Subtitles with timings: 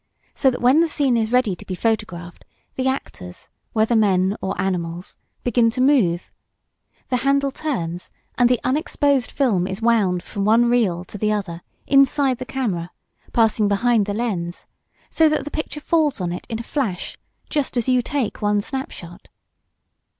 [0.33, 4.59] So that when the scene is ready to be photographed the actors, whether men or
[4.59, 6.31] animals, begin to move.
[7.09, 11.61] The handle turns, and the unexposed film is wound from one reel to the other,
[11.85, 12.89] inside the camera,
[13.31, 14.65] passing behind the lens,
[15.11, 17.15] so that the picture falls on it in a flash,
[17.51, 19.27] just as you take one snapshot.